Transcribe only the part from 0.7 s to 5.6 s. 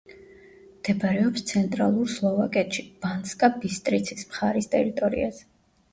მდებარეობს ცენტრალურ სლოვაკეთში, ბანსკა-ბისტრიცის მხარის ტერიტორიაზე.